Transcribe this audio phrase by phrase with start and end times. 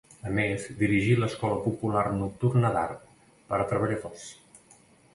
[0.27, 3.07] A més, dirigí l'Escola Popular Nocturna d'Art,
[3.53, 4.29] per a treballadors.